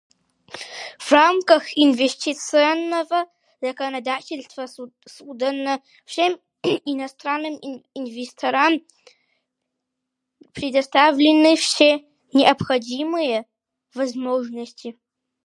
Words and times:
В 0.97 1.11
рамках 1.11 1.77
инвестиционного 1.77 3.27
законодательства 3.61 4.65
Судана 5.07 5.79
всем 6.05 6.39
иностранным 6.63 7.59
инвесторам 7.93 8.81
предоставлены 10.53 11.55
все 11.55 12.03
необходимые 12.33 13.45
возможности. 13.93 14.99